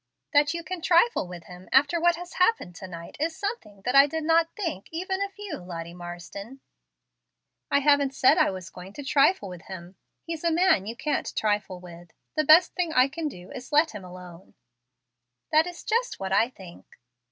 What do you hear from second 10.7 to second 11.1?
you